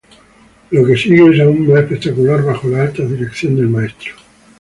[0.71, 4.15] Lo que sigue es aún más espectacular: bajo la alta dirección del Maestro.